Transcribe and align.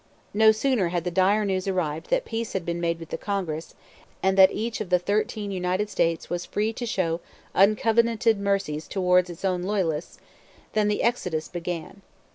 No 0.33 0.51
sooner 0.51 0.87
had 0.87 1.03
the 1.03 1.11
dire 1.11 1.45
news 1.45 1.67
arrived 1.67 2.09
that 2.09 2.25
peace 2.25 2.53
had 2.53 2.65
been 2.65 2.81
made 2.81 2.99
with 2.99 3.09
the 3.09 3.19
Congress, 3.19 3.75
and 4.23 4.35
that 4.35 4.51
each 4.51 4.81
of 4.81 4.89
the 4.89 4.97
thirteen 4.97 5.51
United 5.51 5.91
States 5.91 6.27
was 6.27 6.43
free 6.43 6.73
to 6.73 6.87
show 6.87 7.19
uncovenanted 7.53 8.39
mercies 8.39 8.87
towards 8.87 9.29
its 9.29 9.45
own 9.45 9.61
Loyalists, 9.61 10.17
than 10.73 10.87
the 10.87 11.03
exodus 11.03 11.47
began. 11.47 12.01